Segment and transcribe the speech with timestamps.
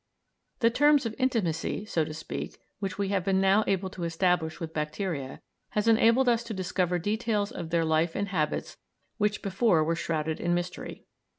[0.61, 4.59] The terms of intimacy, so to speak, which we have been now able to establish
[4.59, 5.41] with bacteria
[5.77, 8.77] has enabled us to discover details of their life and habits
[9.19, 11.05] which before were shrouded in mystery.